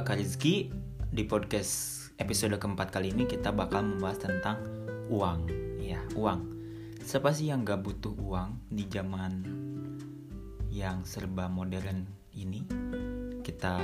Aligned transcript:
gua 0.00 0.16
Kak 0.16 0.16
Rizky 0.16 0.72
di 1.12 1.28
podcast 1.28 2.08
episode 2.16 2.56
keempat 2.56 2.88
kali 2.88 3.12
ini 3.12 3.28
kita 3.28 3.52
bakal 3.52 3.84
membahas 3.84 4.16
tentang 4.24 4.56
uang. 5.12 5.44
Ya 5.76 6.00
uang. 6.16 6.40
Siapa 7.04 7.36
sih 7.36 7.52
yang 7.52 7.68
gak 7.68 7.84
butuh 7.84 8.16
uang 8.16 8.64
di 8.72 8.88
zaman 8.88 9.44
yang 10.72 11.04
serba 11.04 11.52
modern 11.52 12.08
ini? 12.32 12.64
Kita 13.44 13.76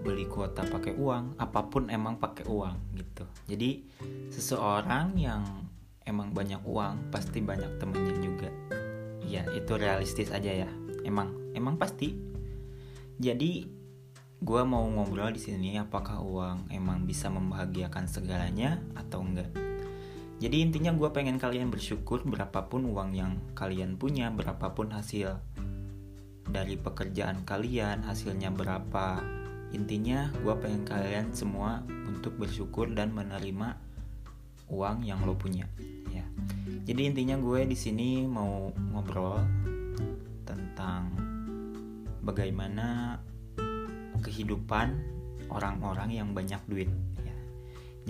beli 0.00 0.24
kuota 0.32 0.64
pakai 0.64 0.96
uang 0.96 1.36
apa 1.44 1.68
pun 1.68 1.92
emang 1.92 2.16
pakai 2.16 2.48
uang 2.48 2.96
gitu. 2.96 3.28
Jadi 3.52 3.84
seseorang 4.32 5.12
yang 5.20 5.44
emang 6.08 6.32
banyak 6.32 6.64
uang 6.64 7.12
pasti 7.12 7.44
banyak 7.44 7.76
temennya 7.76 8.16
juga. 8.24 8.48
Ya 9.28 9.44
itu 9.52 9.76
realistis 9.76 10.32
aja 10.32 10.64
ya. 10.64 10.70
Emang 11.04 11.52
emang 11.52 11.76
pasti. 11.76 12.16
Jadi 13.20 13.75
gue 14.36 14.62
mau 14.68 14.84
ngobrol 14.84 15.32
di 15.32 15.40
sini 15.40 15.80
apakah 15.80 16.20
uang 16.20 16.68
emang 16.68 17.08
bisa 17.08 17.32
membahagiakan 17.32 18.04
segalanya 18.04 18.84
atau 18.92 19.24
enggak. 19.24 19.48
Jadi 20.36 20.60
intinya 20.60 20.92
gue 20.92 21.08
pengen 21.08 21.40
kalian 21.40 21.72
bersyukur 21.72 22.20
berapapun 22.28 22.84
uang 22.92 23.16
yang 23.16 23.40
kalian 23.56 23.96
punya, 23.96 24.28
berapapun 24.28 24.92
hasil 24.92 25.40
dari 26.44 26.76
pekerjaan 26.76 27.48
kalian, 27.48 28.04
hasilnya 28.04 28.52
berapa. 28.52 29.24
Intinya 29.72 30.28
gue 30.44 30.54
pengen 30.60 30.84
kalian 30.84 31.32
semua 31.32 31.80
untuk 32.04 32.36
bersyukur 32.36 32.92
dan 32.92 33.16
menerima 33.16 33.80
uang 34.68 35.08
yang 35.08 35.24
lo 35.24 35.32
punya. 35.34 35.64
Ya. 36.12 36.28
Jadi 36.84 37.08
intinya 37.08 37.40
gue 37.40 37.64
di 37.64 37.74
sini 37.74 38.28
mau 38.28 38.70
ngobrol 38.92 39.40
tentang 40.44 41.16
bagaimana 42.22 43.18
kehidupan 44.26 44.98
orang-orang 45.46 46.10
yang 46.10 46.34
banyak 46.34 46.58
duit 46.66 46.90
ya. 47.22 47.34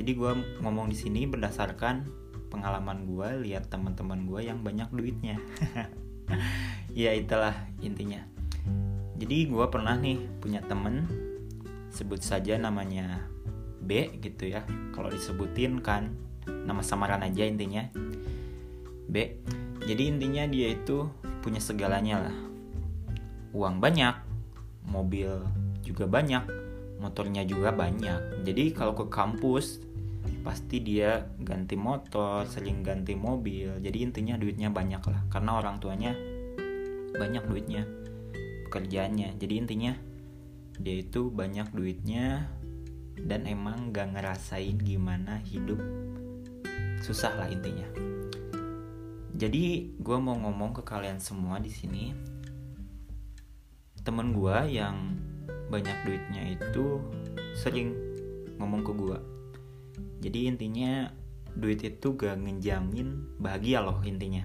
Jadi 0.00 0.10
gue 0.16 0.32
ngomong 0.64 0.88
di 0.88 0.96
sini 0.96 1.28
berdasarkan 1.28 2.08
pengalaman 2.48 3.04
gue 3.04 3.44
lihat 3.44 3.68
teman-teman 3.68 4.24
gue 4.24 4.48
yang 4.48 4.64
banyak 4.64 4.88
duitnya. 4.88 5.36
ya 6.96 7.12
itulah 7.12 7.52
intinya. 7.84 8.24
Jadi 9.16 9.48
gue 9.48 9.66
pernah 9.68 9.96
nih 9.96 10.20
punya 10.40 10.64
temen 10.64 11.04
sebut 11.92 12.20
saja 12.20 12.56
namanya 12.56 13.24
B 13.80 14.16
gitu 14.20 14.48
ya. 14.48 14.64
Kalau 14.92 15.12
disebutin 15.12 15.80
kan 15.84 16.16
nama 16.48 16.80
samaran 16.80 17.24
aja 17.24 17.44
intinya 17.44 17.88
B. 19.08 19.44
Jadi 19.86 20.02
intinya 20.10 20.44
dia 20.50 20.74
itu 20.74 21.06
punya 21.40 21.62
segalanya 21.62 22.26
lah. 22.28 22.36
Uang 23.54 23.78
banyak, 23.78 24.25
mobil 24.86 25.30
juga 25.82 26.06
banyak 26.08 26.66
motornya 26.98 27.44
juga 27.44 27.72
banyak. 27.72 28.42
Jadi 28.42 28.72
kalau 28.72 28.96
ke 28.96 29.06
kampus 29.12 29.84
pasti 30.42 30.82
dia 30.82 31.26
ganti 31.38 31.74
motor 31.74 32.46
sering 32.48 32.82
ganti 32.82 33.14
mobil. 33.14 33.78
Jadi 33.82 33.98
intinya 34.02 34.34
duitnya 34.38 34.70
banyak 34.72 35.02
lah 35.06 35.20
karena 35.30 35.58
orang 35.58 35.76
tuanya 35.78 36.12
banyak 37.16 37.44
duitnya 37.46 37.82
pekerjaannya. 38.68 39.36
Jadi 39.38 39.54
intinya 39.54 39.92
dia 40.76 40.96
itu 41.00 41.32
banyak 41.32 41.72
duitnya 41.72 42.52
dan 43.16 43.48
emang 43.48 43.96
gak 43.96 44.12
ngerasain 44.12 44.76
gimana 44.76 45.40
hidup 45.40 45.80
susah 47.00 47.32
lah 47.32 47.48
intinya. 47.48 47.86
Jadi 49.36 49.92
gue 50.00 50.18
mau 50.20 50.36
ngomong 50.36 50.80
ke 50.80 50.82
kalian 50.84 51.20
semua 51.20 51.60
di 51.60 51.68
sini 51.68 52.35
temen 54.06 54.30
gue 54.30 54.56
yang 54.70 55.18
banyak 55.66 55.98
duitnya 56.06 56.54
itu 56.54 57.02
sering 57.58 57.90
ngomong 58.62 58.86
ke 58.86 58.92
gue 58.94 59.18
jadi 60.22 60.48
intinya 60.48 61.10
duit 61.56 61.80
itu 61.80 62.12
gak 62.16 62.36
ngejamin 62.36 63.40
bahagia 63.40 63.80
loh 63.80 64.00
intinya. 64.04 64.44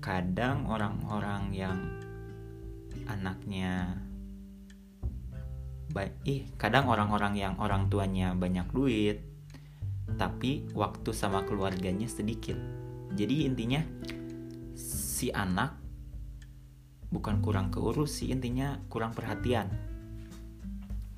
Kadang 0.00 0.68
orang-orang 0.68 1.52
yang 1.52 1.78
anaknya 3.08 4.00
baik 5.90 6.14
ih 6.22 6.46
kadang 6.54 6.86
orang-orang 6.86 7.34
yang 7.34 7.58
orang 7.58 7.90
tuanya 7.90 8.30
banyak 8.30 8.62
duit 8.70 9.26
tapi 10.14 10.70
waktu 10.76 11.10
sama 11.12 11.44
keluarganya 11.44 12.06
sedikit. 12.06 12.56
Jadi 13.16 13.48
intinya 13.48 13.82
si 14.76 15.34
anak 15.34 15.79
bukan 17.10 17.42
kurang 17.42 17.74
keurus 17.74 18.22
sih 18.22 18.30
intinya 18.30 18.78
kurang 18.90 19.12
perhatian. 19.14 19.70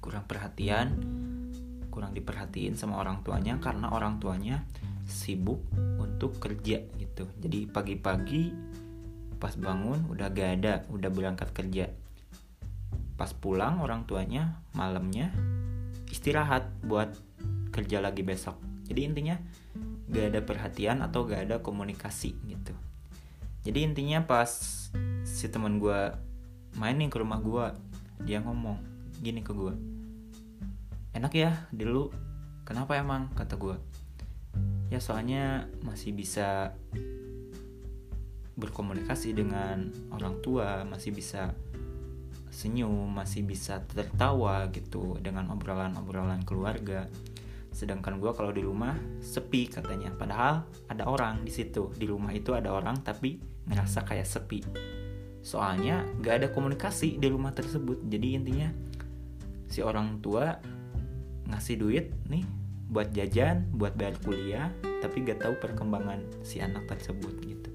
Kurang 0.03 0.27
perhatian 0.27 0.89
kurang 1.93 2.17
diperhatiin 2.17 2.73
sama 2.73 2.97
orang 2.97 3.21
tuanya 3.21 3.61
karena 3.61 3.93
orang 3.93 4.17
tuanya 4.17 4.65
sibuk 5.05 5.61
untuk 6.01 6.41
kerja 6.41 6.81
gitu. 6.97 7.29
Jadi 7.37 7.69
pagi-pagi 7.69 8.49
pas 9.37 9.53
bangun 9.61 10.09
udah 10.09 10.33
gak 10.33 10.51
ada 10.59 10.75
udah 10.89 11.11
berangkat 11.13 11.53
kerja. 11.53 11.93
Pas 13.21 13.29
pulang 13.37 13.85
orang 13.85 14.09
tuanya 14.09 14.65
malamnya 14.73 15.29
istirahat 16.09 16.73
buat 16.81 17.13
kerja 17.69 18.01
lagi 18.01 18.25
besok. 18.25 18.57
Jadi 18.89 19.01
intinya 19.05 19.37
gak 20.09 20.33
ada 20.33 20.41
perhatian 20.41 21.05
atau 21.05 21.29
gak 21.29 21.53
ada 21.53 21.57
komunikasi 21.61 22.33
gitu. 22.49 22.73
Jadi 23.63 23.79
intinya 23.85 24.25
pas 24.25 24.49
si 25.33 25.49
teman 25.49 25.81
gue 25.81 26.13
main 26.77 26.93
nih 26.93 27.09
ke 27.09 27.17
rumah 27.17 27.41
gue 27.41 27.67
dia 28.29 28.45
ngomong 28.45 28.77
gini 29.25 29.41
ke 29.41 29.57
gue 29.57 29.73
enak 31.17 31.33
ya 31.33 31.73
dulu 31.73 32.13
kenapa 32.69 33.01
emang? 33.01 33.33
kata 33.33 33.57
gue 33.57 33.81
ya 34.93 35.01
soalnya 35.01 35.73
masih 35.81 36.13
bisa 36.13 36.77
berkomunikasi 38.61 39.33
dengan 39.33 39.89
orang 40.13 40.45
tua 40.45 40.85
masih 40.85 41.17
bisa 41.17 41.57
senyum 42.53 43.09
masih 43.09 43.49
bisa 43.49 43.81
tertawa 43.89 44.69
gitu 44.69 45.17
dengan 45.25 45.49
obrolan-obrolan 45.57 46.45
keluarga. 46.45 47.09
Sedangkan 47.73 48.21
gue 48.21 48.29
kalau 48.37 48.53
di 48.53 48.61
rumah 48.61 48.93
sepi 49.25 49.73
katanya. 49.73 50.13
Padahal 50.13 50.69
ada 50.93 51.09
orang 51.09 51.49
di 51.49 51.49
situ. 51.49 51.89
Di 51.97 52.05
rumah 52.05 52.29
itu 52.37 52.53
ada 52.53 52.77
orang 52.77 53.01
tapi 53.01 53.41
ngerasa 53.65 54.05
kayak 54.05 54.29
sepi 54.29 54.61
soalnya 55.43 56.07
gak 56.23 56.35
ada 56.43 56.49
komunikasi 56.55 57.19
di 57.19 57.27
rumah 57.27 57.51
tersebut. 57.51 57.99
Jadi 58.07 58.39
intinya 58.39 58.71
si 59.67 59.83
orang 59.83 60.23
tua 60.23 60.57
ngasih 61.51 61.77
duit 61.77 62.07
nih 62.31 62.47
buat 62.93 63.11
jajan 63.11 63.73
buat 63.75 63.99
bayar 63.99 64.17
kuliah 64.23 64.71
tapi 65.03 65.27
gak 65.27 65.43
tahu 65.43 65.55
perkembangan 65.59 66.23
si 66.47 66.63
anak 66.63 66.87
tersebut 66.87 67.35
gitu. 67.43 67.71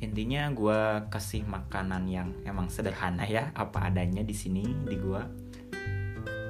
Intinya 0.00 0.48
gue 0.52 0.80
kasih 1.12 1.44
makanan 1.44 2.08
yang 2.08 2.28
emang 2.48 2.72
sederhana 2.72 3.28
ya 3.28 3.52
apa 3.52 3.88
adanya 3.92 4.24
di 4.24 4.34
sini 4.36 4.64
di 4.84 4.96
gue 4.96 5.22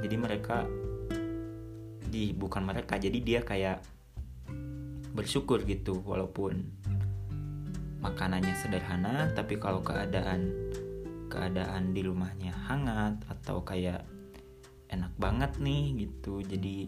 jadi 0.04 0.16
mereka 0.20 0.68
di 2.14 2.30
bukan 2.36 2.62
mereka 2.62 3.00
jadi 3.00 3.18
dia 3.18 3.40
kayak 3.42 3.82
bersyukur 5.14 5.62
gitu 5.64 6.02
walaupun 6.04 6.66
makanannya 8.04 8.52
sederhana 8.52 9.32
tapi 9.32 9.56
kalau 9.56 9.80
keadaan 9.80 10.52
keadaan 11.32 11.96
di 11.96 12.04
rumahnya 12.04 12.52
hangat 12.68 13.24
atau 13.26 13.64
kayak 13.64 14.04
enak 14.92 15.10
banget 15.16 15.56
nih 15.58 16.06
gitu. 16.06 16.44
Jadi 16.44 16.86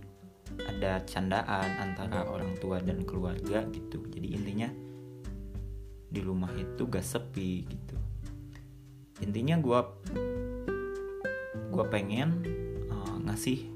ada 0.62 1.02
candaan 1.02 1.68
antara 1.82 2.28
orang 2.28 2.54
tua 2.60 2.78
dan 2.84 3.02
keluarga 3.02 3.64
gitu. 3.72 4.04
Jadi 4.12 4.28
intinya 4.36 4.68
di 6.06 6.20
rumah 6.22 6.52
itu 6.54 6.86
gak 6.86 7.02
sepi 7.02 7.66
gitu. 7.66 7.96
Intinya 9.24 9.58
gue 9.58 9.80
gue 11.66 11.84
pengen 11.90 12.44
uh, 12.92 13.16
ngasih 13.26 13.72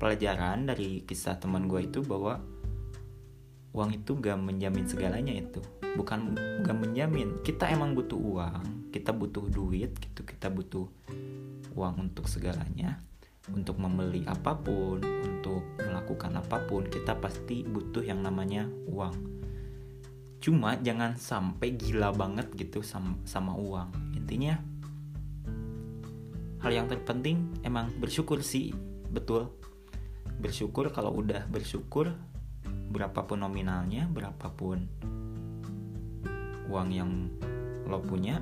pelajaran 0.00 0.66
dari 0.66 1.06
kisah 1.06 1.38
teman 1.38 1.70
gue 1.70 1.86
itu 1.86 2.02
bahwa 2.02 2.42
uang 3.70 3.90
itu 3.94 4.18
gak 4.18 4.36
menjamin 4.42 4.90
segalanya 4.90 5.32
itu 5.32 5.62
bukan 5.94 6.34
gak 6.62 6.76
menjamin. 6.76 7.40
Kita 7.42 7.70
emang 7.70 7.94
butuh 7.94 8.18
uang 8.18 8.84
kita 8.94 9.10
butuh 9.10 9.50
duit 9.50 9.90
gitu 9.98 10.22
kita 10.22 10.46
butuh 10.54 10.86
uang 11.74 11.94
untuk 11.98 12.30
segalanya 12.30 13.02
untuk 13.50 13.82
membeli 13.82 14.22
apa 14.22 14.54
pun 14.54 15.02
untuk 15.02 15.66
melakukan 15.82 16.38
apa 16.38 16.62
pun 16.62 16.86
kita 16.86 17.18
pasti 17.18 17.66
butuh 17.66 18.06
yang 18.06 18.22
namanya 18.22 18.70
uang. 18.86 19.34
Cuma 20.38 20.78
jangan 20.80 21.18
sampai 21.18 21.74
gila 21.76 22.14
banget 22.14 22.48
gitu 22.54 22.80
sama, 22.86 23.18
sama 23.26 23.52
uang. 23.58 24.16
Intinya 24.16 24.56
hal 26.62 26.72
yang 26.72 26.86
terpenting 26.88 27.60
emang 27.66 27.90
bersyukur 27.98 28.40
sih 28.46 28.70
betul. 29.10 29.50
Bersyukur 30.38 30.88
kalau 30.94 31.18
udah 31.18 31.44
bersyukur 31.50 32.14
berapapun 32.64 33.42
nominalnya 33.44 34.08
berapapun 34.08 34.88
uang 36.68 36.88
yang 36.90 37.10
lo 37.84 38.00
punya 38.00 38.40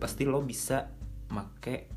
pasti 0.00 0.24
lo 0.24 0.40
bisa 0.40 0.88
make 1.32 1.88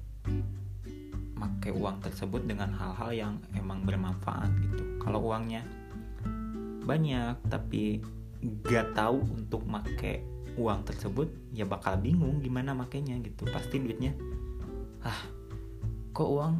pakai 1.43 1.71
uang 1.75 1.99
tersebut 2.03 2.47
dengan 2.47 2.71
hal-hal 2.75 3.11
yang 3.11 3.33
emang 3.55 3.83
bermanfaat 3.83 4.51
gitu. 4.63 4.83
Kalau 5.03 5.23
uangnya 5.31 5.63
banyak 6.83 7.39
tapi 7.47 8.03
gak 8.63 8.95
tahu 8.95 9.23
untuk 9.23 9.63
make 9.67 10.23
uang 10.59 10.83
tersebut 10.83 11.31
ya 11.55 11.63
bakal 11.63 11.99
bingung 11.99 12.39
gimana 12.39 12.75
makainya 12.75 13.19
gitu. 13.23 13.47
Pasti 13.51 13.79
duitnya 13.79 14.15
ah 15.03 15.19
kok 16.15 16.29
uang 16.29 16.53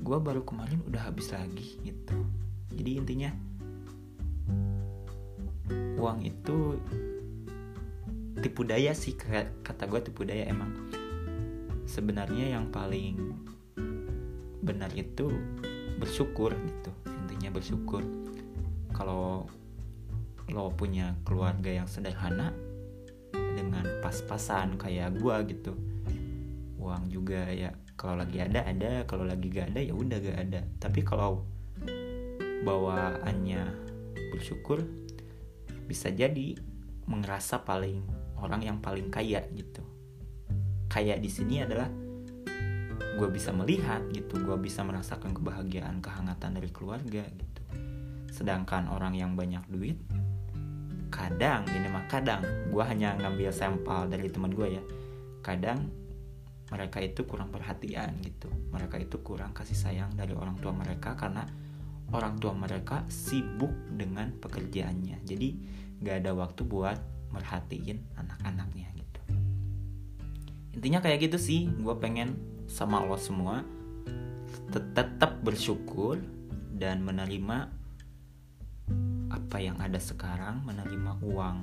gue 0.00 0.18
baru 0.20 0.44
kemarin 0.44 0.80
udah 0.88 1.08
habis 1.08 1.32
lagi? 1.32 1.80
Gitu. 1.84 2.16
Jadi 2.72 2.90
intinya 2.96 3.30
uang 5.98 6.24
itu 6.24 6.80
tipu 8.38 8.62
daya 8.66 8.94
sih 8.94 9.14
kata 9.16 9.84
gue 9.86 10.00
tipu 10.02 10.22
daya 10.24 10.46
emang. 10.48 10.72
Sebenarnya 11.88 12.58
yang 12.58 12.68
paling 12.68 13.16
benar 14.62 14.92
itu 14.92 15.32
bersyukur 15.98 16.54
gitu 16.54 16.90
intinya 17.06 17.50
bersyukur. 17.54 18.02
Kalau 18.94 19.46
lo 20.48 20.72
punya 20.72 21.12
keluarga 21.28 21.68
yang 21.68 21.88
sederhana 21.88 22.56
dengan 23.32 23.84
pas-pasan 24.00 24.80
kayak 24.80 25.18
gue 25.20 25.36
gitu 25.52 25.72
uang 26.78 27.10
juga 27.10 27.50
ya 27.52 27.74
kalau 27.98 28.22
lagi 28.22 28.38
ada 28.38 28.62
ada 28.64 29.02
kalau 29.04 29.26
lagi 29.26 29.50
gak 29.50 29.74
ada 29.74 29.80
ya 29.82 29.92
udah 29.92 30.18
gak 30.22 30.38
ada. 30.48 30.60
Tapi 30.78 31.02
kalau 31.02 31.44
bawaannya 32.62 33.62
bersyukur 34.32 34.86
bisa 35.84 36.08
jadi 36.08 36.54
merasa 37.08 37.60
paling 37.60 38.17
orang 38.42 38.62
yang 38.64 38.78
paling 38.78 39.10
kaya 39.10 39.42
gitu. 39.54 39.82
Kaya 40.88 41.20
di 41.20 41.28
sini 41.28 41.60
adalah 41.62 41.88
gue 43.18 43.28
bisa 43.34 43.50
melihat 43.50 44.06
gitu 44.14 44.38
gue 44.38 44.54
bisa 44.62 44.86
merasakan 44.86 45.34
kebahagiaan 45.34 45.98
kehangatan 45.98 46.54
dari 46.54 46.70
keluarga 46.70 47.26
gitu. 47.26 47.62
Sedangkan 48.30 48.86
orang 48.86 49.18
yang 49.18 49.34
banyak 49.34 49.66
duit 49.66 49.98
kadang 51.08 51.64
ini 51.72 51.88
mah 51.88 52.04
kadang 52.06 52.44
gue 52.70 52.84
hanya 52.84 53.16
ngambil 53.18 53.50
sampel 53.50 54.06
dari 54.06 54.30
teman 54.30 54.54
gue 54.54 54.78
ya. 54.78 54.82
Kadang 55.42 55.90
mereka 56.68 57.00
itu 57.00 57.24
kurang 57.24 57.50
perhatian 57.50 58.20
gitu. 58.22 58.46
Mereka 58.70 59.00
itu 59.00 59.18
kurang 59.24 59.56
kasih 59.56 59.74
sayang 59.74 60.12
dari 60.14 60.36
orang 60.36 60.60
tua 60.60 60.70
mereka 60.76 61.16
karena 61.16 61.42
orang 62.12 62.36
tua 62.38 62.54
mereka 62.54 63.02
sibuk 63.08 63.72
dengan 63.90 64.30
pekerjaannya. 64.36 65.24
Jadi 65.24 65.48
gak 66.04 66.24
ada 66.24 66.32
waktu 66.36 66.62
buat 66.62 67.17
merhatiin 67.32 68.00
anak-anaknya 68.16 68.88
gitu. 68.96 69.20
Intinya 70.78 71.02
kayak 71.02 71.30
gitu 71.30 71.38
sih 71.40 71.68
gue 71.68 71.94
pengen 71.98 72.36
sama 72.68 73.00
Allah 73.02 73.20
semua 73.20 73.54
tetap 74.68 75.40
bersyukur 75.40 76.20
dan 76.76 77.00
menerima 77.00 77.72
apa 79.28 79.56
yang 79.60 79.80
ada 79.80 79.96
sekarang 79.96 80.64
menerima 80.64 81.20
uang 81.24 81.56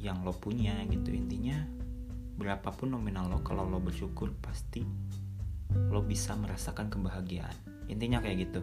yang 0.00 0.22
lo 0.22 0.32
punya 0.32 0.80
gitu. 0.88 1.12
Intinya 1.12 1.60
berapapun 2.40 2.94
nominal 2.96 3.28
lo 3.28 3.38
kalau 3.44 3.68
lo 3.68 3.78
bersyukur 3.82 4.32
pasti 4.40 4.82
lo 5.90 6.00
bisa 6.02 6.34
merasakan 6.38 6.88
kebahagiaan. 6.88 7.54
Intinya 7.90 8.22
kayak 8.22 8.50
gitu 8.50 8.62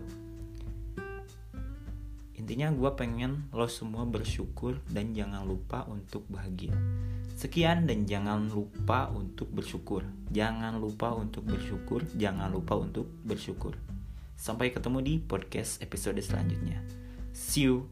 intinya 2.38 2.70
gue 2.70 2.92
pengen 2.94 3.50
lo 3.50 3.66
semua 3.66 4.06
bersyukur 4.06 4.78
dan 4.94 5.12
jangan 5.12 5.44
lupa 5.44 5.84
untuk 5.90 6.24
bahagia. 6.30 6.78
Sekian 7.34 7.90
dan 7.90 8.06
jangan 8.06 8.46
lupa 8.50 9.10
untuk 9.10 9.50
bersyukur. 9.50 10.06
Jangan 10.30 10.78
lupa 10.78 11.14
untuk 11.18 11.44
bersyukur 11.50 12.06
jangan 12.14 12.54
lupa 12.54 12.78
untuk 12.78 13.10
bersyukur. 13.26 13.74
Sampai 14.38 14.70
ketemu 14.70 15.02
di 15.02 15.14
podcast 15.18 15.82
episode 15.82 16.22
selanjutnya. 16.22 16.80
See 17.34 17.66
you 17.66 17.90